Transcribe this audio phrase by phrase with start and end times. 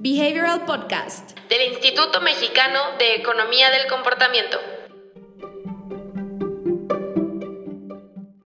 [0.00, 4.56] Behavioral Podcast del Instituto Mexicano de Economía del Comportamiento.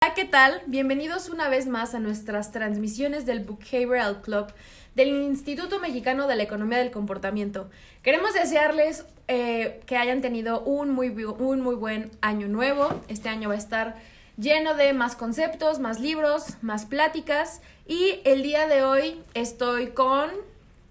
[0.01, 0.61] Hola, ¿qué tal?
[0.67, 4.47] Bienvenidos una vez más a nuestras transmisiones del Behavioral Club
[4.95, 7.69] del Instituto Mexicano de la Economía del Comportamiento.
[8.01, 13.01] Queremos desearles eh, que hayan tenido un muy, un muy buen año nuevo.
[13.09, 13.97] Este año va a estar
[14.37, 17.61] lleno de más conceptos, más libros, más pláticas.
[17.85, 20.29] Y el día de hoy estoy con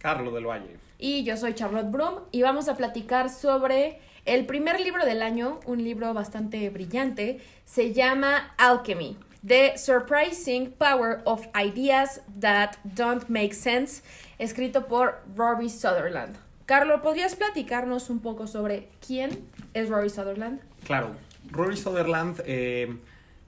[0.00, 0.77] Carlos del Valle.
[0.98, 5.60] Y yo soy Charlotte Broom y vamos a platicar sobre el primer libro del año,
[5.66, 9.16] un libro bastante brillante, se llama Alchemy.
[9.46, 14.02] The Surprising Power of Ideas That Don't Make Sense,
[14.38, 16.37] escrito por Robbie Sutherland.
[16.66, 20.60] Carlos, ¿podrías platicarnos un poco sobre quién es Robbie Sutherland?
[20.84, 21.12] Claro,
[21.51, 22.95] Robbie Sutherland eh,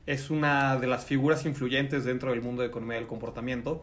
[0.06, 3.82] es una de las figuras influyentes dentro del mundo de economía del comportamiento,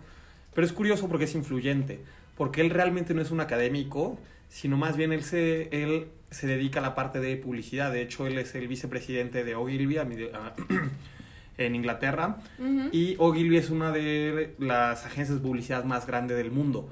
[0.55, 2.03] pero es curioso porque es influyente
[2.39, 6.79] porque él realmente no es un académico, sino más bien él se, él se dedica
[6.79, 7.91] a la parte de publicidad.
[7.91, 9.97] De hecho, él es el vicepresidente de Ogilvy
[11.57, 12.37] en Inglaterra.
[12.93, 16.89] Y Ogilvy es una de las agencias de publicidad más grandes del mundo.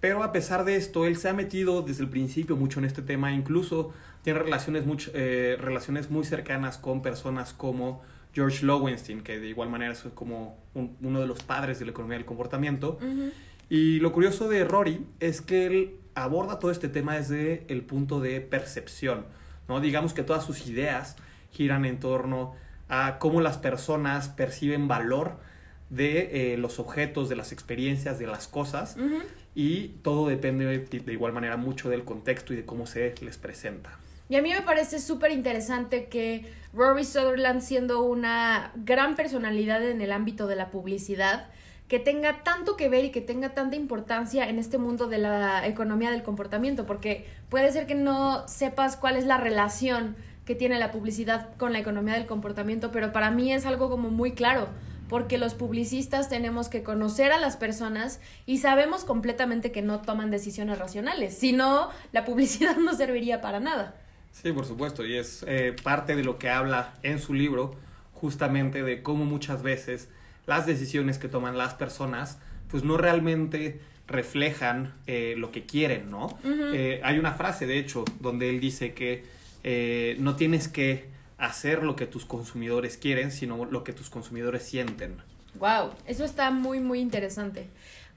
[0.00, 3.02] Pero a pesar de esto, él se ha metido desde el principio mucho en este
[3.02, 3.32] tema.
[3.32, 8.02] Incluso tiene relaciones, mucho, eh, relaciones muy cercanas con personas como
[8.34, 12.16] George Lowenstein, que de igual manera es como uno de los padres de la economía
[12.16, 12.98] del comportamiento.
[13.70, 18.20] Y lo curioso de Rory es que él aborda todo este tema desde el punto
[18.20, 19.24] de percepción,
[19.68, 19.80] ¿no?
[19.80, 21.16] Digamos que todas sus ideas
[21.52, 22.56] giran en torno
[22.88, 25.38] a cómo las personas perciben valor
[25.88, 28.96] de eh, los objetos, de las experiencias, de las cosas,
[29.54, 33.96] y todo depende de, igual manera mucho del contexto y de cómo se les presenta.
[34.28, 40.00] Y a mí me parece súper interesante que Rory Sutherland, siendo una gran personalidad en
[40.00, 41.48] el ámbito de la publicidad,
[41.90, 45.66] que tenga tanto que ver y que tenga tanta importancia en este mundo de la
[45.66, 50.14] economía del comportamiento, porque puede ser que no sepas cuál es la relación
[50.44, 54.08] que tiene la publicidad con la economía del comportamiento, pero para mí es algo como
[54.08, 54.68] muy claro,
[55.08, 60.30] porque los publicistas tenemos que conocer a las personas y sabemos completamente que no toman
[60.30, 63.96] decisiones racionales, si no, la publicidad no serviría para nada.
[64.30, 67.74] Sí, por supuesto, y es eh, parte de lo que habla en su libro,
[68.12, 70.08] justamente de cómo muchas veces
[70.46, 72.38] las decisiones que toman las personas,
[72.70, 76.36] pues no realmente reflejan eh, lo que quieren, ¿no?
[76.44, 79.24] Eh, hay una frase, de hecho, donde él dice que
[79.62, 81.08] eh, no tienes que
[81.38, 85.16] hacer lo que tus consumidores quieren, sino lo que tus consumidores sienten.
[85.54, 87.68] Wow, eso está muy, muy interesante.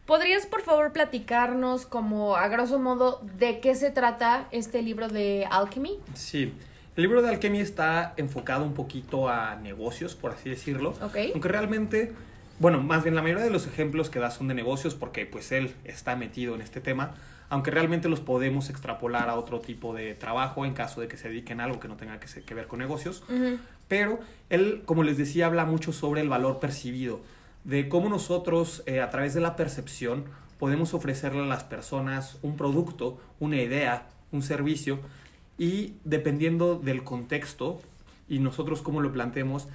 [0.05, 5.47] ¿Podrías, por favor, platicarnos como a grosso modo de qué se trata este libro de
[5.49, 5.99] Alchemy?
[6.13, 6.53] Sí.
[6.95, 10.93] El libro de alquimia está enfocado un poquito a negocios, por así decirlo.
[11.01, 12.11] Aunque realmente,
[12.59, 15.51] bueno, más bien la mayoría de los ejemplos que da son de negocios porque pues
[15.51, 17.15] él está metido en este tema,
[17.49, 21.29] aunque realmente los podemos extrapolar a otro tipo de trabajo en caso de que se
[21.29, 23.23] dediquen a algo que no tenga que, ver con negocios.
[23.87, 24.19] Pero
[24.51, 27.21] él, como les decía, habla mucho sobre el valor percibido,
[27.63, 30.25] de cómo nosotros eh, a través de la percepción
[30.59, 34.99] podemos ofrecerle a las personas un producto, una idea, un servicio
[35.57, 37.81] y dependiendo del contexto
[38.27, 39.67] y nosotros cómo lo planteemos,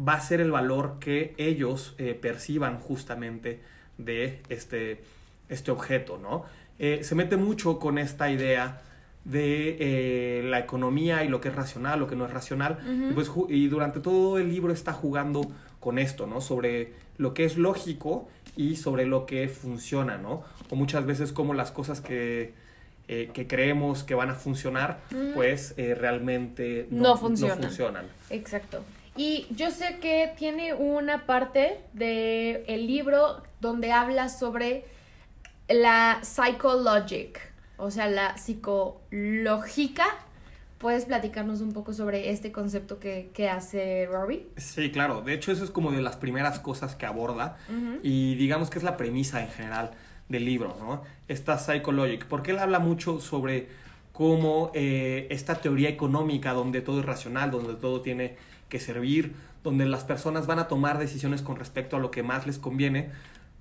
[0.00, 3.60] va a ser el valor que ellos eh, perciban justamente
[3.98, 5.02] de este,
[5.48, 6.44] este objeto, ¿no?
[6.78, 8.82] Eh, se mete mucho con esta idea
[9.24, 12.78] de eh, la economía y lo que es racional, lo que no es racional,
[13.10, 15.42] y, pues, y durante todo el libro está jugando
[15.80, 16.40] con esto, ¿no?
[16.40, 20.44] Sobre lo que es lógico y sobre lo que funciona, ¿no?
[20.70, 22.54] O muchas veces como las cosas que
[23.10, 25.00] eh, que creemos que van a funcionar,
[25.34, 28.06] pues eh, realmente no, funcionan.
[28.28, 28.84] Exacto.
[29.16, 34.84] Y yo sé que tiene una parte del el libro donde habla sobre
[35.70, 37.40] la psychologic,
[37.78, 40.04] o sea, la psicológica.
[40.76, 44.46] ¿Puedes platicarnos un poco sobre este concepto que, hace Robbie?
[44.58, 45.22] Sí, claro.
[45.22, 47.56] De hecho, eso es como de las primeras cosas que aborda
[48.02, 49.92] y digamos que es la premisa en general
[50.28, 51.02] del libro, ¿no?
[51.26, 53.68] Esta Psychologic, porque él habla mucho sobre
[54.18, 58.36] cómo eh, esta teoría económica donde todo es racional, donde todo tiene
[58.68, 59.32] que servir,
[59.62, 63.10] donde las personas van a tomar decisiones con respecto a lo que más les conviene,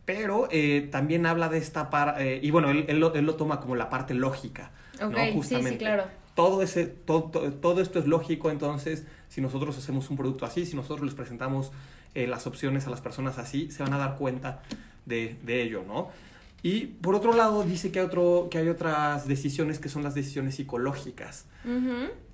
[0.06, 3.76] pero eh, también habla de esta parte, eh, y bueno, él, él, lo, toma como
[3.76, 5.18] la parte lógica, ¿no?
[5.32, 5.72] Justamente.
[5.74, 6.06] Sí, claro.
[6.34, 10.76] Todo, ese, todo, todo, esto es lógico, entonces, si nosotros hacemos un producto así, si
[10.76, 11.72] nosotros les presentamos
[12.16, 14.64] las opciones a las personas así, se van a dar cuenta
[15.06, 16.10] de, de ello, ¿no?
[16.68, 20.16] Y por otro lado, dice que hay, otro, que hay otras decisiones que son las
[20.16, 21.46] decisiones psicológicas.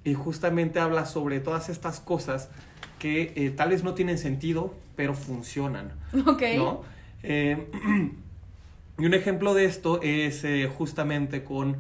[0.03, 2.49] Y justamente habla sobre todas estas cosas
[2.97, 5.91] que eh, tal vez no tienen sentido, pero funcionan.
[6.25, 6.41] Ok.
[6.55, 6.81] ¿no?
[7.21, 7.69] Eh,
[8.97, 11.77] Y un ejemplo de esto es eh, justamente con...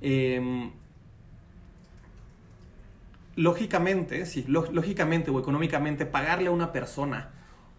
[0.00, 0.70] Em,
[3.36, 7.30] lógicamente, sí, lógicamente o económicamente, pagarle a una persona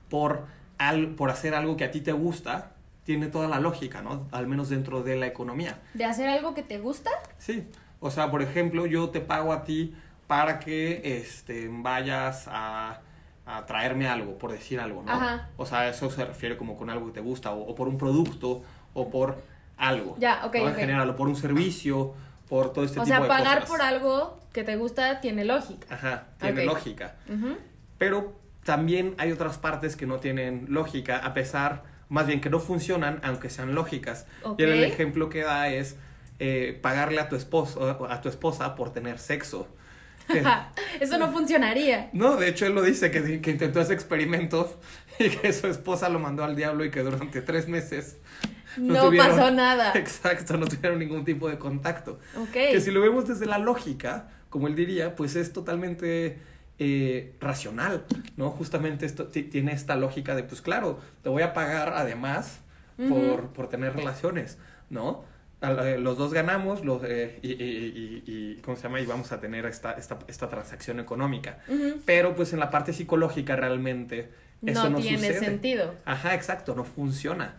[0.09, 0.45] por,
[0.77, 2.74] al, por hacer algo que a ti te gusta,
[3.05, 4.27] tiene toda la lógica, ¿no?
[4.31, 5.79] Al menos dentro de la economía.
[5.93, 7.11] ¿De hacer algo que te gusta?
[7.37, 7.67] Sí.
[7.99, 9.95] O sea, por ejemplo, yo te pago a ti
[10.27, 13.01] para que este, vayas a,
[13.45, 15.11] a traerme algo, por decir algo, ¿no?
[15.11, 15.49] Ajá.
[15.55, 18.63] O sea, eso se refiere como con algo que te gusta, o, por un producto,
[18.95, 19.37] o por
[19.77, 20.15] algo.
[20.17, 20.55] Ya, ok.
[20.55, 22.13] En general, o por un servicio,
[22.49, 23.23] por todo este tipo de cosas.
[23.23, 25.93] O sea, pagar por algo que te gusta tiene lógica.
[25.93, 27.15] Ajá, tiene lógica.
[27.99, 32.59] Pero también hay otras partes que no tienen lógica, a pesar, más bien que no
[32.59, 34.25] funcionan, aunque sean lógicas.
[34.57, 35.95] Y el ejemplo que da es
[36.39, 39.67] eh, pagarle a tu esposo, a tu esposa por tener sexo.
[40.99, 42.09] Eso no funcionaría.
[42.13, 44.79] No, de hecho él lo dice, que, que, intentó ese experimento
[45.19, 48.17] y que su esposa lo mandó al diablo y que durante tres meses...
[48.77, 49.93] No, pasó nada.
[49.95, 52.19] Exacto, no tuvieron ningún tipo de contacto.
[52.51, 56.37] Que si lo vemos desde la lógica, como él diría, pues es totalmente
[56.79, 58.05] eh, racional,
[58.37, 58.49] ¿no?
[58.51, 62.59] Justamente esto tiene esta lógica de, pues claro, te voy a pagar además
[62.97, 64.57] por, por tener relaciones,
[64.89, 65.23] ¿no?
[65.61, 68.99] Los dos ganamos los, eh, y, y, y, ¿cómo se llama?
[68.99, 71.59] Y vamos a tener esta, esta, esta transacción económica.
[72.05, 74.29] Pero pues en la parte psicológica realmente
[74.65, 75.95] eso no, tiene sentido.
[76.05, 77.55] Ajá, exacto, no funciona.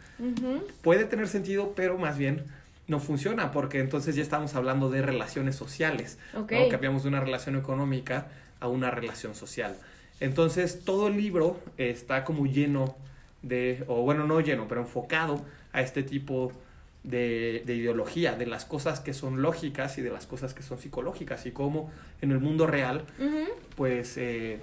[0.82, 2.44] Puede tener sentido, pero más bien
[2.86, 6.18] no funciona porque entonces ya estamos hablando de relaciones sociales.
[6.34, 6.64] Okay.
[6.64, 6.68] ¿no?
[6.68, 8.28] Cambiamos de una relación económica
[8.66, 9.76] a una relación social.
[10.20, 12.96] Entonces todo el libro está como lleno
[13.42, 16.52] de, o bueno, no lleno, pero enfocado a este tipo
[17.02, 21.46] de, ideología, de las cosas que son lógicas y de las cosas que son psicológicas
[21.46, 21.90] y cómo
[22.20, 23.04] en el mundo real,
[23.76, 24.58] pues eh,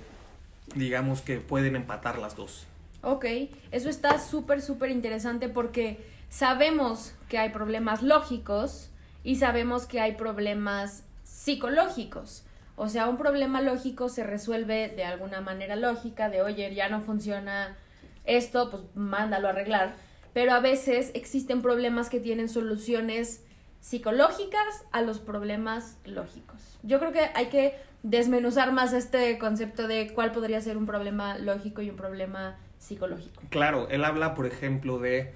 [0.76, 2.66] digamos que pueden empatar las dos.
[3.02, 3.26] Ok,
[3.72, 8.90] eso está súper, súper interesante porque sabemos que hay problemas lógicos
[9.24, 12.44] y sabemos que hay problemas psicológicos.
[12.76, 17.02] O sea, un problema lógico se resuelve de alguna manera lógica, de oye, ya no
[17.02, 17.78] funciona
[18.26, 19.96] esto, pues mándalo a arreglar
[20.34, 23.44] pero a veces existen problemas que tienen soluciones
[23.80, 26.80] psicológicas a los problemas lógicos.
[26.84, 31.38] Yo creo que hay que desmenuzar más este concepto de cuál podría ser un problema
[31.38, 33.42] lógico y un problema psicológico.
[33.50, 35.34] Claro, él habla, por ejemplo, de,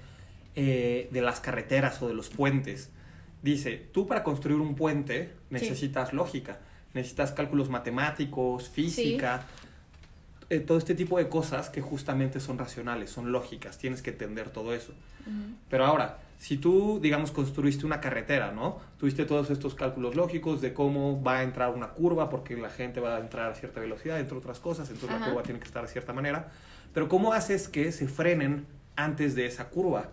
[0.56, 2.90] eh, de las carreteras o de los puentes.
[3.42, 6.58] Dice, tú para construir un puente necesitas lógica,
[6.98, 9.46] necesitas cálculos matemáticos, física,
[10.50, 14.50] eh, todo este tipo de cosas que justamente son racionales, son lógicas, tienes que entender
[14.50, 14.92] todo eso.
[15.68, 18.78] Pero ahora, si tú, digamos, construiste una carretera, ¿no?
[18.98, 22.98] Tuviste todos estos cálculos lógicos de cómo va a entrar una curva, porque la gente
[22.98, 25.82] va a entrar a cierta velocidad, entre otras cosas, entonces la curva tiene que estar
[25.82, 26.50] de cierta manera.
[26.94, 28.66] Pero ¿cómo haces que se frenen
[28.96, 30.08] antes de esa curva?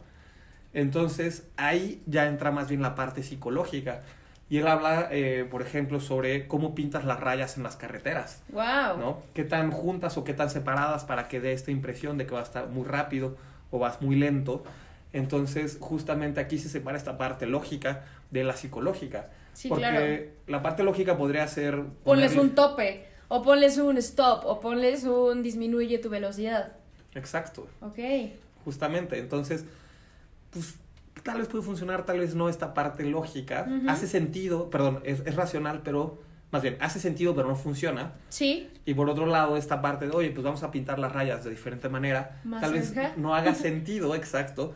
[0.73, 4.03] Entonces ahí ya entra más bien la parte psicológica.
[4.47, 8.43] Y él habla, eh, por ejemplo, sobre cómo pintas las rayas en las carreteras.
[8.49, 8.97] ¡Wow!
[8.99, 9.23] ¿No?
[9.33, 12.41] ¿Qué tan juntas o qué tan separadas para que dé esta impresión de que va
[12.41, 13.37] a estar muy rápido
[13.71, 14.63] o vas muy lento?
[15.13, 19.29] Entonces, justamente aquí se separa esta parte lógica de la psicológica.
[19.53, 21.81] Sí, porque la parte lógica podría ser...
[22.03, 26.73] Ponles un tope, o ponles un stop, o ponles un disminuye tu velocidad.
[27.15, 27.67] Exacto.
[27.81, 27.99] Ok.
[28.65, 29.65] Justamente, entonces,
[30.51, 30.75] pues
[31.23, 33.67] tal vez puede funcionar, tal vez no esta parte lógica.
[33.87, 36.19] Hace sentido, perdón, es, racional, pero
[36.51, 38.13] más bien, hace sentido, pero no funciona.
[38.29, 38.69] Sí.
[38.85, 41.49] Y por otro lado, esta parte de, oye, pues vamos a pintar las rayas de
[41.49, 42.41] diferente manera.
[42.59, 44.73] tal vez no haga sentido, exacto,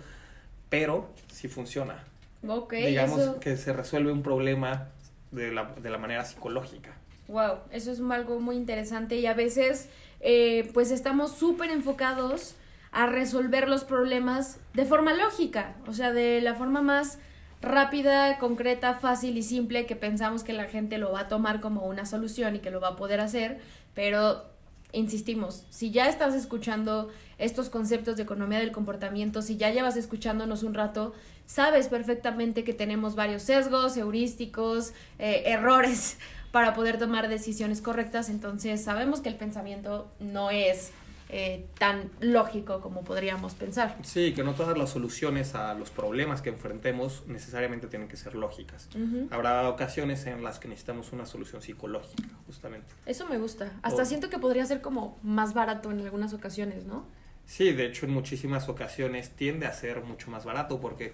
[0.70, 2.04] pero sí funciona.
[2.48, 2.74] Ok.
[2.74, 4.90] Digamos que se resuelve un problema
[5.32, 6.96] de la, de la manera psicológica.
[7.28, 12.56] Wow, eso es algo muy interesante y a veces, eh, pues estamos súper enfocados
[12.92, 17.20] a resolver los problemas de forma lógica, o sea, de la forma más
[17.62, 21.86] rápida, concreta, fácil y simple que pensamos que la gente lo va a tomar como
[21.86, 23.60] una solución y que lo va a poder hacer,
[23.94, 24.46] pero
[24.92, 30.64] insistimos, si ya estás escuchando estos conceptos de economía del comportamiento, si ya llevas escuchándonos
[30.64, 31.14] un rato,
[31.46, 36.18] sabes perfectamente que tenemos varios sesgos, heurísticos, eh, errores
[36.52, 40.92] para poder tomar decisiones correctas, entonces sabemos que el pensamiento no es
[41.32, 43.96] eh, tan lógico como podríamos pensar.
[44.02, 48.34] Sí, que no todas las soluciones a los problemas que enfrentemos necesariamente tienen que ser
[48.34, 48.90] lógicas.
[49.30, 52.88] Habrá ocasiones en las que necesitamos una solución psicológica, justamente.
[53.06, 53.74] Eso me gusta.
[53.84, 57.06] Hasta siento que podría ser como más barato en algunas ocasiones, ¿no?
[57.46, 61.14] Sí, de hecho en muchísimas ocasiones tiende a ser mucho más barato porque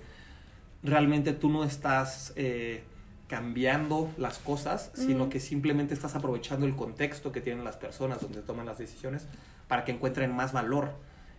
[0.81, 2.31] realmente tú no estás...
[2.38, 2.84] Eh,
[3.27, 8.41] cambiando las cosas, sino que simplemente estás aprovechando el contexto que tienen las personas donde
[8.41, 9.25] toman las decisiones
[9.67, 10.91] para que encuentren más valor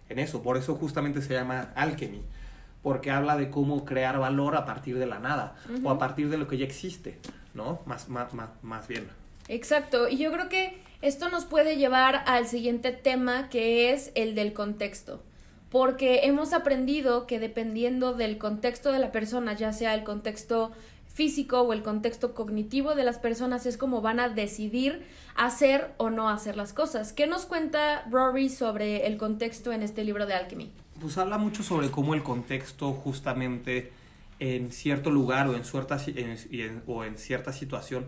[0.08, 0.42] en eso.
[0.42, 2.22] Por eso justamente se llama alchemy.
[2.86, 6.38] porque habla de cómo crear valor a partir de la nada o a partir de
[6.38, 7.18] lo que ya existe,
[7.52, 7.80] ¿no?
[7.84, 9.08] Más, más, más, más bien.
[9.48, 14.36] Exacto, y yo creo que esto nos puede llevar al siguiente tema que es el
[14.36, 15.20] del contexto,
[15.68, 20.70] porque hemos aprendido que dependiendo del contexto de la persona, ya sea el contexto
[21.16, 26.10] físico o el contexto cognitivo de las personas es como van a decidir hacer o
[26.10, 27.14] no hacer las cosas.
[27.14, 30.70] ¿Qué nos cuenta Rory sobre el contexto en este libro de Alchemy?
[31.00, 33.92] pues habla mucho sobre cómo el contexto justamente
[34.38, 35.98] en cierto lugar o en, cierta,
[36.86, 38.06] o en cierta situación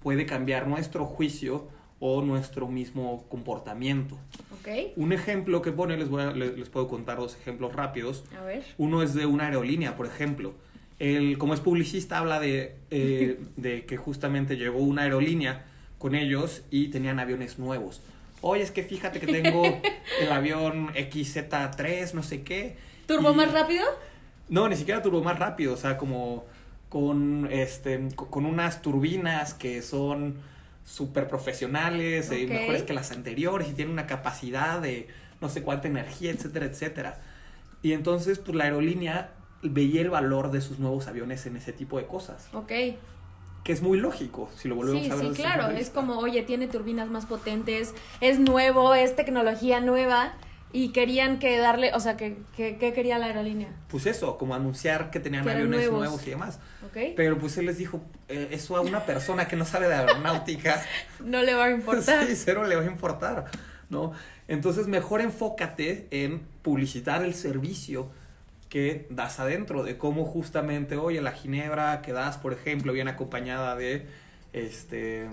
[0.00, 1.68] puede cambiar nuestro juicio
[2.00, 4.16] o nuestro mismo comportamiento.
[4.60, 4.92] Okay.
[4.96, 8.24] Un ejemplo que pone, les, voy les, puedo contar dos ejemplos rápidos.
[8.38, 8.64] A ver.
[8.76, 10.54] Uno es de una aerolínea, por ejemplo.
[10.98, 15.66] Él, como es publicista, habla de, eh, de que justamente llegó una aerolínea
[15.98, 18.00] con ellos y tenían aviones nuevos
[18.40, 19.64] oye, es que fíjate que tengo
[20.20, 22.76] el avión XZ3, no sé qué.
[23.06, 23.84] ¿Turbo más rápido?
[24.48, 26.46] No, ni siquiera turbo más rápido, o sea, como
[26.88, 30.36] con, este, con unas turbinas que son
[30.84, 35.06] súper profesionales, eh, mejores que las anteriores y tienen una capacidad de
[35.40, 37.18] no sé cuánta energía, etcétera, etcétera.
[37.82, 39.30] Y entonces, pues la aerolínea
[39.62, 42.48] veía el valor de sus nuevos aviones en ese tipo de cosas.
[42.52, 42.72] Ok
[43.68, 45.26] que es muy lógico si lo volvemos a ver.
[45.26, 50.32] Sí, claro, es como, oye, tiene turbinas más potentes, es nuevo, es tecnología nueva.
[50.72, 53.68] Y querían que darle, o sea, que, que, quería la aerolínea?
[53.88, 56.26] Pues eso, como anunciar que tenían aviones nuevos.
[56.26, 56.60] y demás.
[57.14, 60.82] Pero pues él les dijo, eh, eso a una persona que no sabe de aeronáutica.
[61.24, 62.26] no le va a importar.
[62.26, 63.50] sí, cero le va a importar,
[63.90, 64.12] ¿no?
[64.46, 68.10] Entonces mejor enfócate en publicitar el servicio
[68.68, 73.76] que das adentro, de cómo justamente, oye, la ginebra que das, por ejemplo, viene acompañada
[73.76, 74.06] de,
[74.52, 75.26] este,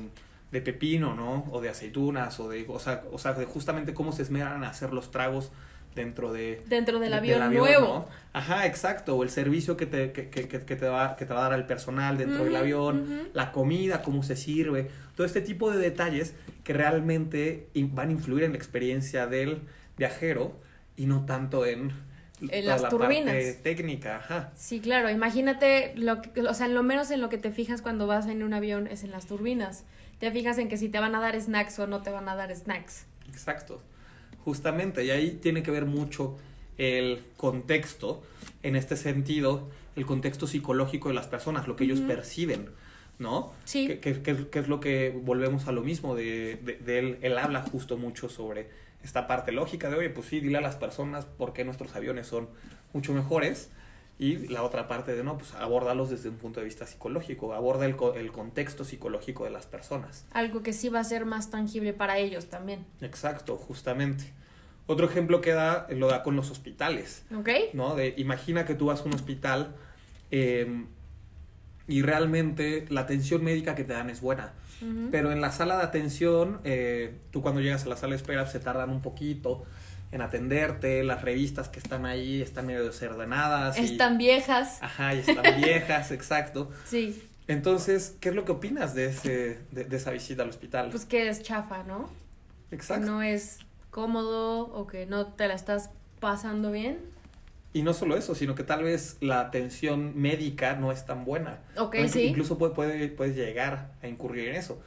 [0.52, 1.46] de pepino, ¿no?
[1.52, 4.70] O de aceitunas, o de, o sea, o sea, de justamente cómo se esmeran a
[4.70, 5.52] hacer los tragos
[5.96, 8.08] dentro de dentro del avión, nuevo.
[8.34, 11.46] ajá exacto o el servicio que te, que, que, que, te va que te va
[11.46, 15.72] a dar el personal dentro del avión la comida cómo se sirve todo este tipo
[15.72, 19.62] de detalles que realmente van a influir en la experiencia del
[19.98, 20.60] viajero
[20.98, 21.94] y no tanto en
[22.42, 23.36] en las turbinas.
[23.62, 24.52] técnica, ajá.
[24.56, 25.10] Sí, claro.
[25.10, 28.44] Imagínate, lo que, o sea, lo menos en lo que te fijas cuando vas en
[28.44, 29.86] un avión es en las turbinas.
[30.20, 32.36] Te fijas en que si te van a dar snacks o no te van a
[32.36, 33.06] dar snacks.
[33.30, 33.82] Exacto.
[34.44, 35.04] Justamente.
[35.04, 36.38] Y ahí tiene que ver mucho
[36.78, 38.24] el contexto,
[38.64, 42.70] en este sentido, el contexto psicológico de las personas, lo que ellos perciben.
[43.18, 43.54] ¿no?
[43.64, 43.88] Sí.
[43.88, 47.98] Que, que, es lo que volvemos a lo mismo de, de, él, él habla justo
[47.98, 48.68] mucho sobre
[49.06, 52.28] esta parte lógica de, oye, pues sí, dile a las personas por qué nuestros aviones
[52.28, 52.50] son
[52.94, 53.70] mucho mejores.
[54.18, 57.86] Y la otra parte de, no, pues abordarlos desde un punto de vista psicológico, aborda
[57.86, 60.26] el, el contexto psicológico de las personas.
[60.32, 62.86] Algo que sí va a ser más tangible para ellos también.
[63.02, 64.32] Exacto, justamente.
[64.88, 67.26] Otro ejemplo que da, lo da con los hospitales.
[67.36, 67.50] Ok.
[67.74, 67.96] ¿No?
[67.96, 69.76] De, imagina que tú vas a un hospital
[70.32, 70.88] em,
[71.88, 74.54] y realmente la atención médica que te dan es buena
[75.12, 78.46] pero en la sala de atención, eh, tú cuando llegas a la sala de espera
[78.48, 79.66] se tardan un poquito
[80.12, 83.78] en atenderte, las revistas que están ahí están medio desordenadas.
[83.78, 84.78] Están viejas.
[84.82, 86.72] Ajá, y están viejas, exacto.
[86.86, 87.22] Sí.
[87.48, 90.90] Entonces, ¿qué es lo que opinas de, ese, de, esa visita al hospital?
[90.90, 92.10] Pues que es chafa, ¿no?
[92.72, 93.06] Exacto.
[93.06, 93.60] Que no es
[93.92, 95.90] cómodo o que no te la estás
[96.20, 97.00] pasando bien.
[97.76, 101.60] Y no solo eso, sino que tal vez la atención médica no es tan buena.
[101.78, 102.22] Ok, sí.
[102.22, 104.82] Incluso puede, puede, puedes llegar a incurrir en eso.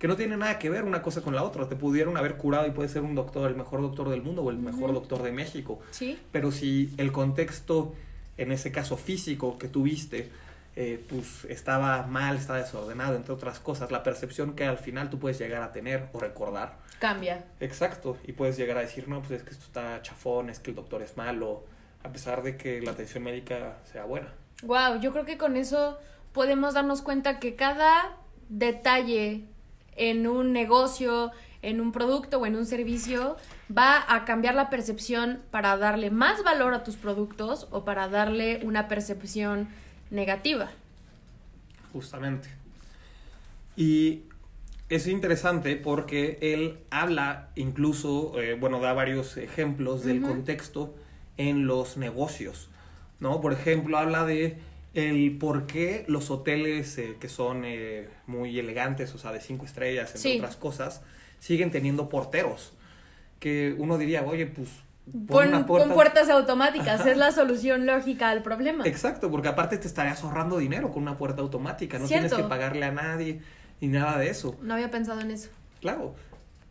[0.00, 1.68] Que no tiene nada que ver una cosa con la otra.
[1.68, 4.50] Te pudieron haber curado y puede ser un doctor, el mejor doctor del mundo o
[4.50, 5.78] el mejor doctor de México.
[5.92, 6.18] Sí.
[6.32, 7.94] Pero si el contexto,
[8.36, 10.28] en ese caso físico que tuviste,
[10.74, 15.20] eh, pues estaba mal, estaba desordenado, entre otras cosas, la percepción que al final tú
[15.20, 16.78] puedes llegar a tener o recordar.
[16.98, 17.44] Cambia.
[17.60, 18.16] Exacto.
[18.26, 20.76] Y puedes llegar a decir, no, pues es que esto está chafón, es que el
[20.76, 21.70] doctor es malo
[22.04, 24.28] a pesar de que la atención médica sea buena.
[24.62, 25.98] Wow, yo creo que con eso
[26.32, 28.16] podemos darnos cuenta que cada
[28.48, 29.44] detalle
[29.96, 31.30] en un negocio,
[31.62, 33.36] en un producto o en un servicio
[33.76, 38.60] va a cambiar la percepción para darle más valor a tus productos o para darle
[38.64, 39.68] una percepción
[40.10, 40.70] negativa.
[41.92, 42.48] Justamente.
[43.76, 44.24] Y
[44.88, 50.94] es interesante porque él habla incluso, eh, bueno, da varios ejemplos del contexto
[51.36, 52.68] en los negocios,
[53.20, 53.40] ¿no?
[53.40, 54.58] Por ejemplo, habla de
[54.94, 59.64] el por qué los hoteles eh, que son eh, muy elegantes, o sea, de cinco
[59.64, 61.02] estrellas, entre otras cosas,
[61.38, 62.72] siguen teniendo porteros.
[63.40, 64.68] Que uno diría, oye, pues
[65.26, 68.86] Pon, puertas automáticas, es la solución lógica al problema.
[68.86, 72.86] Exacto, porque aparte te estarías ahorrando dinero con una puerta automática, no tienes que pagarle
[72.86, 73.40] a nadie
[73.80, 74.56] ni nada de eso.
[74.62, 75.50] No había pensado en eso.
[75.80, 76.14] Claro,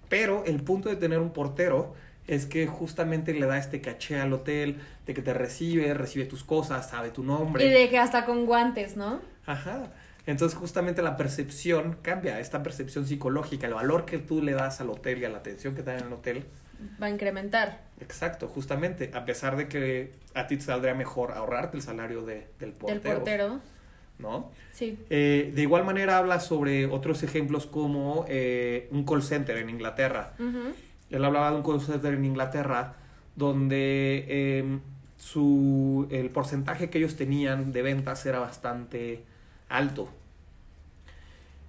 [0.07, 1.93] pero el punto de tener un portero
[2.27, 6.43] es que justamente le da este caché al hotel, de que te recibe, recibe tus
[6.43, 7.65] cosas, sabe tu nombre.
[7.65, 9.19] Y de que hasta con guantes, ¿no?
[9.45, 9.91] Ajá.
[10.25, 14.89] Entonces justamente la percepción cambia, esta percepción psicológica, el valor que tú le das al
[14.89, 16.45] hotel y a la atención que te dan en el hotel.
[17.01, 17.81] Va a incrementar.
[17.99, 22.47] Exacto, justamente, a pesar de que a ti te saldría mejor ahorrarte el salario de,
[22.59, 23.01] del portero.
[23.01, 23.59] Del portero.
[24.19, 24.51] ¿No?
[24.71, 24.99] Sí.
[25.09, 30.33] Eh, de igual manera habla sobre otros ejemplos como eh, un call center en Inglaterra.
[31.11, 32.95] Él hablaba de un call center en Inglaterra
[33.35, 34.81] donde em,
[35.17, 39.23] su, el porcentaje que ellos tenían de ventas era bastante
[39.69, 40.09] alto.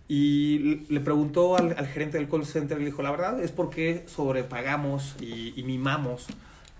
[0.09, 5.17] Y le preguntó al, gerente del call center, le dijo, la verdad es porque sobrepagamos
[5.21, 6.27] y, mimamos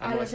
[0.01, 0.33] a, los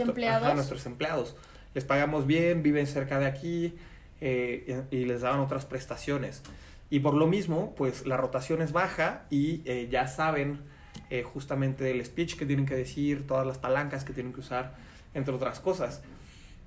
[0.54, 1.36] nuestros empleados.
[1.74, 3.74] Les pagamos bien, viven cerca de aquí
[4.20, 6.42] eh, y, les daban otras prestaciones.
[6.90, 10.60] Y por lo mismo, pues la rotación es baja y eh, ya saben
[11.10, 14.74] eh, justamente el speech que tienen que decir, todas las palancas que tienen que usar,
[15.14, 16.02] entre otras cosas.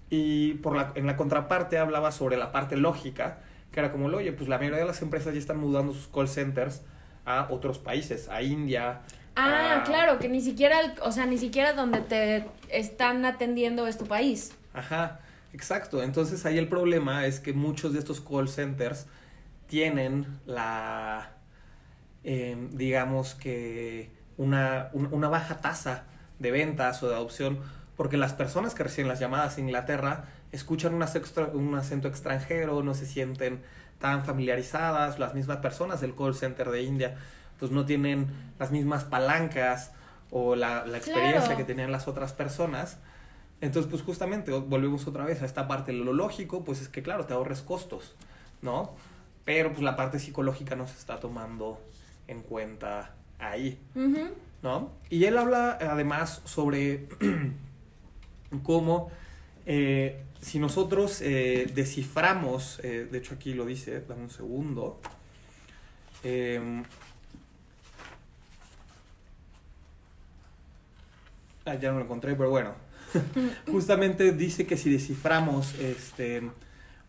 [0.09, 3.39] Y por la, en la contraparte hablaba sobre la parte lógica,
[3.71, 6.27] que era como, oye, pues la mayoría de las empresas ya están mudando sus call
[6.27, 6.81] centers
[7.25, 9.01] a otros países, a India.
[9.35, 14.05] Ah, claro, que ni siquiera, o sea, ni siquiera donde te están atendiendo es tu
[14.05, 14.53] país.
[14.73, 15.19] Ajá,
[15.53, 16.03] exacto.
[16.03, 19.07] Entonces ahí el problema es que muchos de estos call centers
[19.67, 21.31] tienen la,
[22.23, 24.09] em, digamos que,
[24.41, 26.03] una, una baja tasa
[26.39, 27.59] de ventas o de adopción,
[27.95, 32.81] porque las personas que reciben las llamadas en Inglaterra escuchan un acento, un acento extranjero,
[32.81, 33.61] no se sienten
[33.99, 37.17] tan familiarizadas, las mismas personas del call center de India,
[37.59, 39.91] pues no tienen las mismas palancas
[40.31, 42.97] o la, experiencia que tenían las otras personas.
[43.61, 45.93] Entonces, pues justamente volvemos otra vez a esta parte.
[45.93, 48.15] Lo lógico, pues es que claro, te ahorres costos,
[48.63, 48.95] ¿no?
[49.45, 51.79] Pero pues la parte psicológica no se está tomando
[52.27, 53.77] en cuenta ahí,
[54.63, 54.91] ¿no?
[55.09, 57.07] Y él habla además sobre
[58.63, 59.11] cómo
[59.65, 64.99] eh, si nosotros eh, desciframos, eh, de hecho aquí lo dice, dame un segundo.
[66.23, 66.83] Em,
[71.65, 72.73] ah, ya no lo encontré, pero bueno.
[73.71, 76.49] Justamente dice que si desciframos este,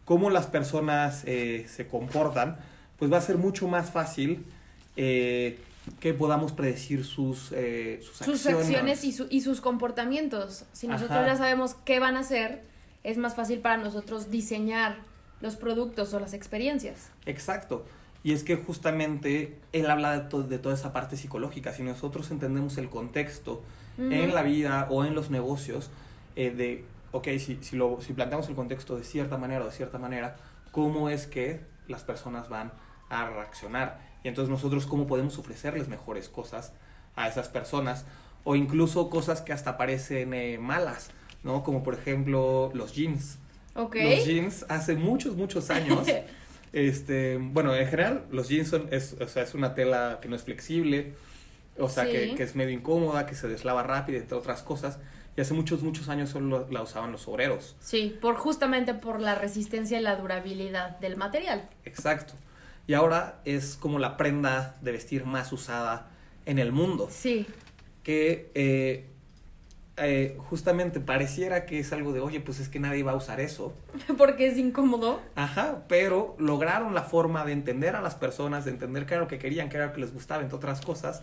[0.05, 2.59] cómo las personas se comportan,
[2.99, 4.45] pues va a ser mucho más fácil
[6.01, 7.53] que podamos predecir sus,
[8.03, 10.65] sus, sus acciones, y, y, sus comportamientos.
[10.73, 12.63] Si nosotros ya sabemos qué van a hacer,
[13.03, 14.99] es más fácil para nosotros diseñar
[15.41, 17.11] los productos o las experiencias.
[17.27, 17.85] Exacto.
[18.25, 21.73] Y es que justamente él habla de, de toda esa parte psicológica.
[21.73, 23.63] Si nosotros entendemos el contexto
[23.99, 25.91] en la vida o en los negocios,
[26.37, 29.73] eh, de, ok, si, si, lo, si planteamos el contexto de cierta manera o de
[29.73, 30.37] cierta manera,
[30.71, 32.73] ¿cómo es que las personas van
[33.11, 34.01] a reaccionar?
[34.25, 36.73] Y entonces nosotros, ¿cómo podemos ofrecerles mejores cosas
[37.17, 38.05] a esas personas?
[38.45, 41.11] O incluso cosas que hasta parecen eh, malas
[41.43, 41.63] ¿no?
[41.63, 43.39] Como por ejemplo los jeans.
[43.75, 44.17] Okay.
[44.17, 46.07] Los jeans hace muchos, muchos años.
[46.73, 50.37] este, bueno, en general, los jeans son, es, o sea, es una tela que no
[50.37, 51.15] es flexible,
[51.79, 54.99] o sea, que, que, es medio incómoda, que se deslava rápido, entre otras cosas.
[55.35, 57.75] Y hace muchos, muchos años solo la usaban los obreros.
[57.81, 61.71] Sí, por justamente por la resistencia y la durabilidad del material.
[61.87, 62.35] Exacto.
[62.87, 66.11] Y ahora es como la prenda de vestir más usada
[66.47, 67.09] en el mundo.
[67.11, 67.47] Sí.
[68.03, 69.07] Que eh,
[69.99, 73.41] eh, justamente pareciera que es algo de, oye, pues es que nadie va a usar
[73.41, 73.75] eso.
[74.17, 75.21] Porque es incómodo.
[75.35, 79.29] Ajá, pero lograron la forma de entender a las personas, de entender qué era lo
[79.29, 81.23] que querían, qué era lo que les gustaba, entre otras cosas,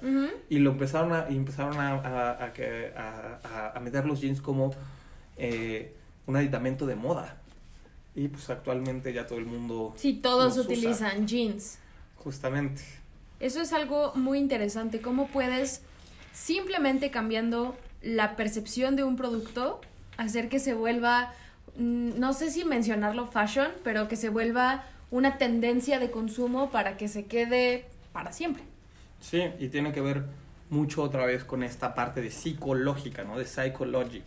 [0.50, 4.72] y lo empezaron a, y empezaron a, a, a, meter los jeans como
[5.36, 5.96] eh,
[6.28, 7.39] un aditamento de moda.
[8.16, 9.94] Y pues actualmente ya todo el mundo...
[9.98, 11.78] Sí, todos utilizan jeans.
[12.18, 12.82] Justamente.
[13.40, 15.82] Eso es algo muy interesante, cómo puedes
[16.34, 19.80] simplemente cambiando la percepción de un producto,
[20.18, 21.34] hacer que se vuelva,
[21.78, 26.98] mm, no sé si mencionarlo fashion, pero que se vuelva una tendencia de consumo para
[26.98, 28.64] que se quede para siempre.
[29.20, 30.26] Sí, y tiene que ver
[30.70, 33.38] mucho otra vez con esta parte de psicológica, ¿no?
[33.38, 34.24] De psychologic,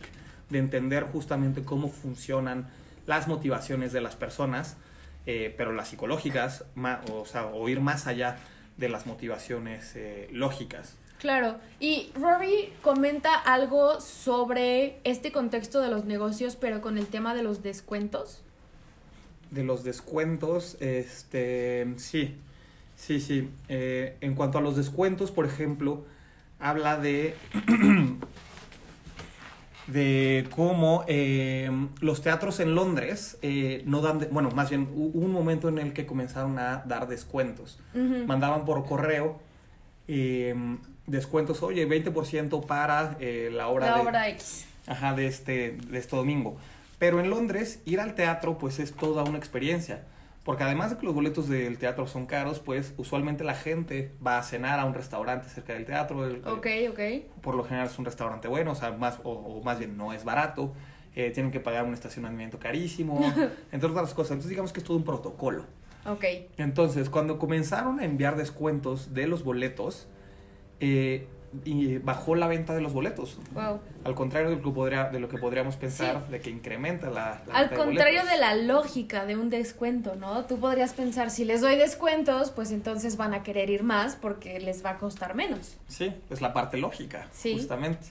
[0.49, 2.67] de entender justamente cómo funcionan
[3.05, 4.77] las motivaciones de las personas,
[5.25, 6.65] eh, pero las psicológicas,
[7.11, 8.37] o sea, o ir más allá
[8.77, 10.97] de las motivaciones eh, lógicas.
[11.19, 17.33] Claro, y Rory comenta algo sobre este contexto de los negocios, pero con el tema
[17.33, 18.41] de los descuentos.
[19.49, 22.35] De los descuentos, este, sí,
[22.97, 23.49] sí, sí.
[23.69, 26.03] Eh, en cuanto a los descuentos, por ejemplo,
[26.59, 27.35] habla de,
[29.87, 31.69] de cómo eh,
[31.99, 35.93] los teatros en Londres eh, no dan, bueno, más bien hubo un momento en el
[35.93, 37.79] que comenzaron a dar descuentos.
[37.93, 39.39] Mandaban por correo
[41.07, 44.01] descuentos, oye, 20% para eh, la obra la de...
[44.01, 44.65] obra X.
[44.87, 46.57] Ajá, de este, de este domingo.
[46.99, 50.03] Pero en Londres, ir al teatro, pues es toda una experiencia.
[50.43, 54.37] Porque además de que los boletos del teatro son caros, pues usualmente la gente va
[54.37, 56.19] a cenar a un restaurante cerca del teatro.
[56.45, 56.99] Ok, ok.
[57.41, 60.25] Por lo general es un restaurante bueno, o sea, más, o, más bien no es
[60.25, 60.73] barato.
[61.15, 63.21] Eh, tienen que pagar un estacionamiento carísimo,
[63.71, 64.31] entre otras cosas.
[64.31, 65.65] Entonces digamos que es todo un protocolo.
[66.05, 66.25] Ok.
[66.57, 70.07] Entonces, cuando comenzaron a enviar descuentos de los boletos,
[70.81, 71.27] eh,
[71.65, 73.37] y bajó la venta de los boletos.
[73.53, 73.79] Wow.
[74.03, 77.41] Al contrario de lo que, podría, de lo que podríamos pensar, de que incrementa la...
[77.47, 80.45] la Al contrario de, la lógica de un descuento, ¿no?
[80.45, 84.59] Tú podrías pensar, si les doy descuentos, pues entonces van a querer ir más porque
[84.59, 85.77] les va a costar menos.
[85.87, 88.07] Sí, es la parte lógica, justamente.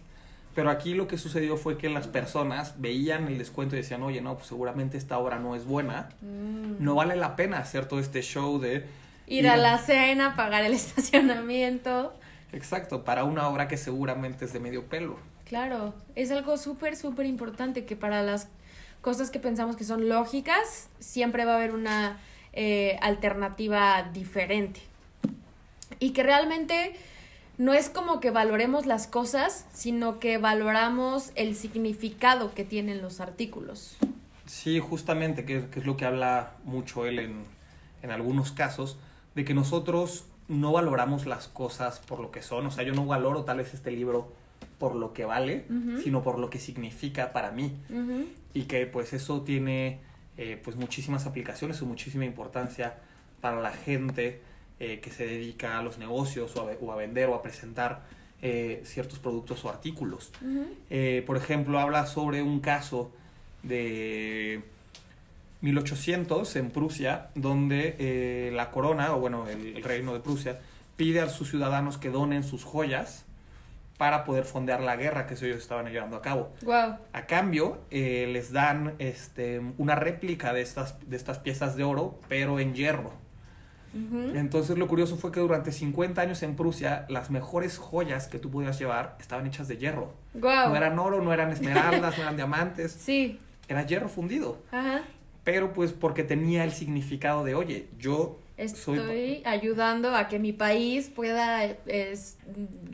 [0.55, 4.21] Pero aquí lo que sucedió fue que las personas veían el descuento y decían, oye,
[4.21, 6.11] no, pues seguramente esta obra no es buena.
[6.21, 6.85] Mm.
[6.85, 8.87] No vale la pena hacer todo este show de...
[9.27, 12.13] Ir, a la cena, pagar el estacionamiento.
[12.53, 15.17] Exacto, para una obra que seguramente es de medio pelo.
[15.47, 18.49] Claro, es algo súper, súper importante que para las
[19.01, 22.21] cosas que pensamos que son lógicas, siempre va a haber una
[22.53, 24.81] eh, alternativa diferente.
[25.99, 26.95] Y que realmente
[27.59, 33.21] no es como que valoremos las cosas, sino que valoramos el significado que tienen los
[33.21, 33.97] artículos.
[34.47, 37.45] Sí, justamente, que, es lo que habla mucho él en,
[38.03, 38.99] en algunos casos,
[39.35, 42.67] de que nosotros no valoramos las cosas por lo que son.
[42.67, 44.33] O sea, yo no valoro tal vez este libro
[44.79, 45.65] por lo que vale,
[46.03, 47.77] sino por lo que significa para mí.
[48.55, 50.01] Y que pues eso tiene
[50.37, 52.99] eh, pues muchísimas aplicaciones y muchísima importancia
[53.41, 54.41] para la gente
[54.81, 58.03] eh, que se dedica a los negocios o a, vender o a presentar
[58.41, 60.33] eh, ciertos productos o artículos.
[61.27, 63.13] por ejemplo, habla sobre un caso
[63.63, 64.63] de
[65.63, 70.61] 1800 en Prusia, donde eh, la corona, o bueno, el, reino de Prusia,
[70.97, 73.25] pide a sus ciudadanos que donen sus joyas
[73.97, 76.53] para poder fondear la guerra que ellos estaban llevando a cabo.
[76.63, 76.97] Wow.
[77.13, 82.19] A cambio, eh, les dan este, una réplica de estas, de estas piezas de oro,
[82.29, 83.23] pero en hierro.
[84.35, 88.51] Entonces lo curioso fue que durante 50 años en Prusia las mejores joyas que tú
[88.51, 90.15] podías llevar estaban hechas de hierro.
[90.33, 90.71] Wow.
[90.71, 92.91] No eran oro, no eran esmeraldas, no eran diamantes.
[92.93, 93.39] Sí.
[93.69, 94.63] Era hierro fundido.
[94.73, 95.03] Ajá
[95.45, 101.09] pero pues porque tenía el significado de, oye, yo estoy ayudando a que mi país
[101.09, 101.77] pueda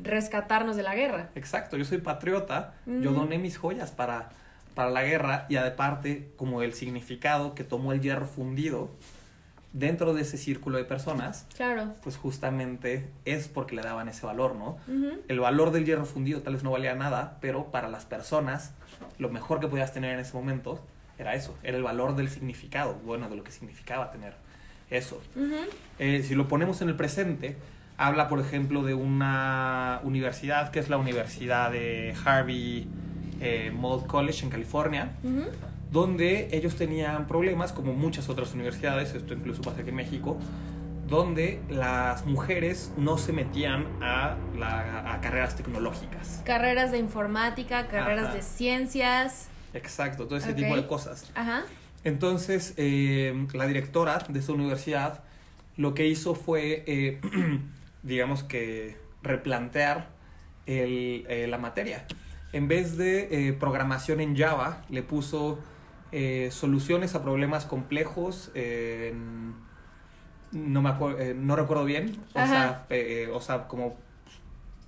[0.03, 1.31] rescatarnos de la guerra.
[1.35, 4.31] Exacto, yo soy patriota, yo doné mis joyas para,
[4.75, 8.91] para la guerra y aparte como el significado que tomó el hierro fundido
[9.75, 11.93] dentro de ese círculo de personas, claro.
[12.03, 14.79] pues justamente es porque le daban ese valor, ¿no?
[15.29, 18.73] El valor del hierro fundido tal vez no valía nada, pero para las personas
[19.19, 20.83] lo mejor que podías tener en ese momento
[21.19, 24.35] era eso, era el valor del significado, bueno, de lo que significaba tener
[24.91, 25.21] eso.
[25.99, 27.57] Eh, si lo ponemos en el presente,
[27.97, 32.89] habla, por ejemplo, de una universidad que es la Universidad de Harvey
[33.41, 33.73] eh,
[34.07, 35.11] College en California,
[35.91, 40.39] donde ellos tenían problemas, como muchas otras universidades, esto incluso pasa aquí en México,
[41.09, 46.43] donde las mujeres no se metían a, la, carreras tecnológicas.
[46.45, 49.49] Carreras de informática, carreras de ciencias.
[49.79, 51.31] Exacto, todo ese tipo de cosas.
[51.35, 51.64] Ajá.
[52.05, 55.25] Entonces, eh, la directora de esa universidad
[55.77, 57.21] lo que hizo fue, eh,
[58.03, 60.11] digamos que, replantear
[60.67, 62.07] el, eh, la materia.
[62.53, 65.59] En vez de programación en Java, le puso
[66.51, 68.51] soluciones a problemas complejos
[70.53, 72.87] no me no recuerdo bien, o sea,
[73.35, 73.99] o sea, como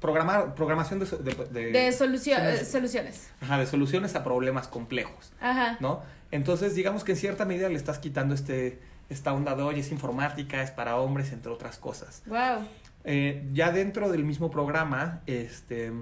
[0.00, 3.30] programar, programación de, de, de, soluciones.
[3.40, 5.32] Ajá, de soluciones a problemas complejos.
[5.40, 5.76] Ajá.
[5.80, 6.02] ¿No?
[6.30, 9.90] Entonces, digamos que en cierta medida le estás quitando este, esta onda de, hoy es
[9.92, 12.22] informática, es para hombres, entre otras cosas.
[12.26, 12.66] Wow.
[13.04, 15.92] Eh, ya dentro del mismo programa, este,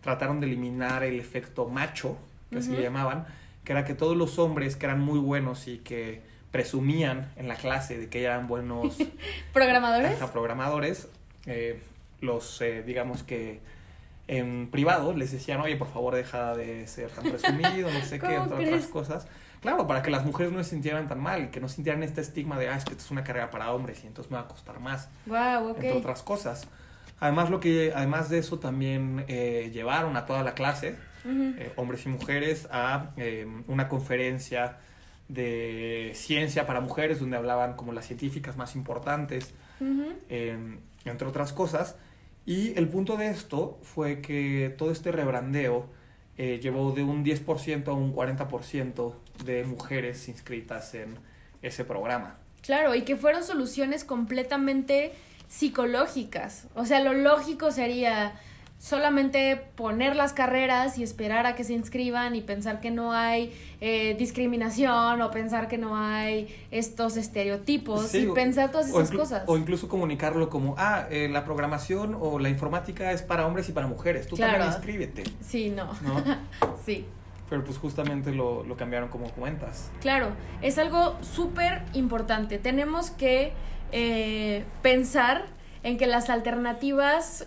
[0.00, 2.16] trataron de eliminar el efecto macho,
[2.50, 3.26] que así le llamaban,
[3.64, 7.56] que era que todos los hombres que eran muy buenos y que presumían en la
[7.56, 8.96] clase de que eran buenos
[9.52, 11.08] programadores, programadores
[11.44, 11.82] eh,
[12.20, 13.60] los, eh, digamos que
[14.28, 18.34] en privado les decían, oye, por favor, deja de ser tan presumido, no sé qué,
[18.34, 19.26] entre otras cosas.
[19.60, 22.58] Claro, para que las mujeres no se sintieran tan mal, que no sintieran este estigma
[22.58, 24.48] de, ah, es que esto es una carrera para hombres y entonces me va a
[24.48, 25.08] costar más.
[25.26, 26.68] Wow, Entre otras cosas.
[27.18, 32.04] Además, lo que, además de eso, también eh, llevaron a toda la clase, eh, hombres
[32.06, 33.10] y mujeres, a
[33.66, 34.76] una conferencia
[35.28, 41.96] de ciencia para mujeres, donde hablaban como las científicas más importantes, entre otras cosas.
[42.46, 45.86] Y el punto de esto fue que todo este rebrandeo
[46.38, 51.18] eh, llevó de un 10% a un 40% de mujeres inscritas en
[51.60, 52.38] ese programa.
[52.62, 55.12] Claro, y que fueron soluciones completamente
[55.48, 56.68] psicológicas.
[56.74, 58.40] O sea, lo lógico sería
[58.78, 63.52] solamente poner las carreras y esperar a que se inscriban y pensar que no hay
[63.80, 69.44] eh, discriminación o pensar que no hay estos estereotipos y pensar todas esas cosas.
[69.46, 73.72] O incluso comunicarlo como, ah, eh, la programación o la informática es para hombres y
[73.72, 75.24] para mujeres, tú también inscríbete.
[75.40, 75.90] Sí, no.
[76.84, 77.06] sí.
[77.48, 79.90] Pero pues justamente lo, lo cambiaron como cuentas.
[80.00, 80.30] Claro,
[80.62, 82.58] es algo súper importante.
[82.58, 83.52] Tenemos que
[83.92, 85.44] eh, pensar
[85.84, 87.46] en que las alternativas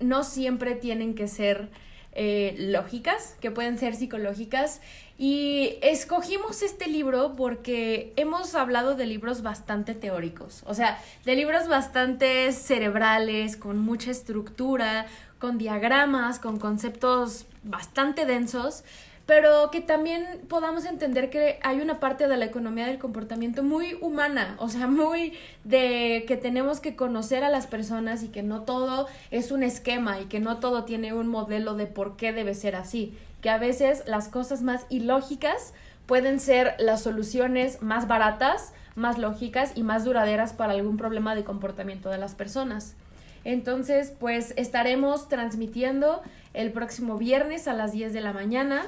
[0.00, 1.68] no siempre tienen que ser
[2.12, 4.80] eh, lógicas, que pueden ser psicológicas.
[5.18, 11.68] Y escogimos este libro porque hemos hablado de libros bastante teóricos, o sea, de libros
[11.68, 15.06] bastante cerebrales, con mucha estructura,
[15.38, 18.84] con diagramas, con conceptos bastante densos,
[19.28, 23.92] pero que también podamos entender que hay una parte de la economía del comportamiento muy
[24.00, 28.62] humana, o sea, muy de que tenemos que conocer a las personas y que no
[28.62, 32.54] todo es un esquema y que no todo tiene un modelo de por qué debe
[32.54, 33.12] ser así,
[33.42, 35.74] que a veces las cosas más ilógicas
[36.06, 41.44] pueden ser las soluciones más baratas, más lógicas y más duraderas para algún problema de
[41.44, 42.96] comportamiento de las personas.
[43.44, 46.22] Entonces, pues estaremos transmitiendo
[46.54, 48.86] el próximo viernes a las 10 de la mañana.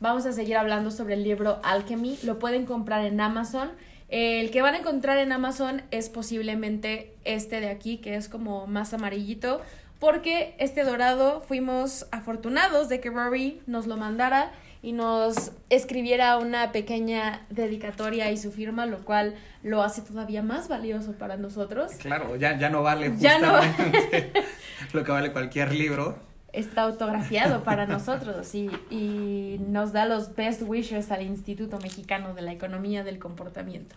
[0.00, 2.18] Vamos a seguir hablando sobre el libro Alchemy.
[2.24, 3.70] Lo pueden comprar en Amazon.
[4.08, 8.66] El que van a encontrar en Amazon es posiblemente este de aquí, que es como
[8.66, 9.60] más amarillito,
[9.98, 14.52] porque este dorado fuimos afortunados de que Rory nos lo mandara
[14.84, 20.68] y nos escribiera una pequeña dedicatoria y su firma, lo cual lo hace todavía más
[20.68, 21.92] valioso para nosotros.
[21.92, 24.30] Claro, ya, ya no vale justamente
[24.92, 26.18] lo que vale cualquier libro.
[26.52, 32.42] Está autografiado para nosotros y, y nos da los best wishes al Instituto Mexicano de
[32.42, 33.96] la Economía del Comportamiento.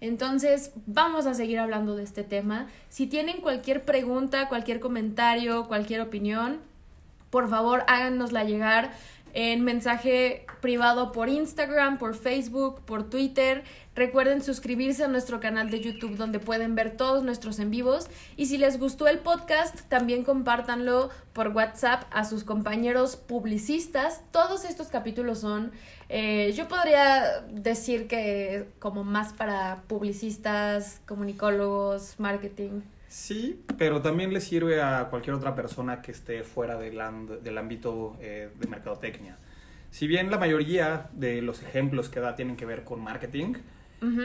[0.00, 2.66] Entonces, vamos a seguir hablando de este tema.
[2.88, 6.58] Si tienen cualquier pregunta, cualquier comentario, cualquier opinión,
[7.30, 8.92] por favor háganosla llegar
[9.36, 13.64] en mensaje privado por Instagram, por Facebook, por Twitter.
[13.94, 18.06] Recuerden suscribirse a nuestro canal de YouTube donde pueden ver todos nuestros en vivos.
[18.38, 24.22] Y si les gustó el podcast, también compártanlo por WhatsApp a sus compañeros publicistas.
[24.30, 25.70] Todos estos capítulos son,
[26.08, 32.80] eh, yo podría decir que como más para publicistas, comunicólogos, marketing.
[33.08, 37.00] Sí, pero también le sirve a cualquier otra persona que esté fuera del,
[37.42, 39.38] del ámbito eh, de mercadotecnia.
[39.90, 43.54] Si bien la mayoría de los ejemplos que da tienen que ver con marketing,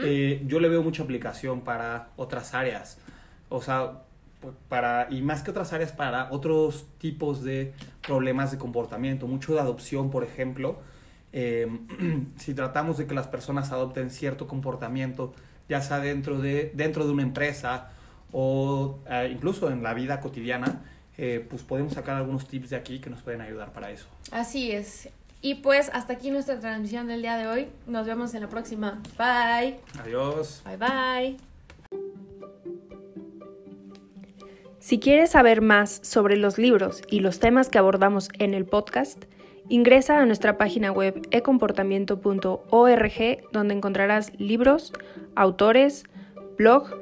[0.04, 2.98] eh, yo le veo mucha aplicación para otras áreas.
[3.48, 4.02] O sea,
[4.68, 7.72] para, y más que otras áreas, para otros tipos de
[8.06, 10.80] problemas de comportamiento, mucho de adopción, por ejemplo.
[11.32, 11.66] Eh,
[12.36, 15.32] si tratamos de que las personas adopten cierto comportamiento,
[15.68, 17.92] ya sea dentro de, dentro de una empresa
[18.32, 20.82] o eh, incluso en la vida cotidiana,
[21.18, 24.06] eh, pues podemos sacar algunos tips de aquí que nos pueden ayudar para eso.
[24.30, 25.10] Así es.
[25.42, 27.68] Y pues hasta aquí nuestra transmisión del día de hoy.
[27.86, 29.02] Nos vemos en la próxima.
[29.18, 29.80] Bye.
[30.00, 30.62] Adiós.
[30.64, 31.36] Bye bye.
[34.78, 39.24] Si quieres saber más sobre los libros y los temas que abordamos en el podcast,
[39.68, 44.92] ingresa a nuestra página web ecomportamiento.org donde encontrarás libros,
[45.34, 46.04] autores,
[46.56, 47.01] blog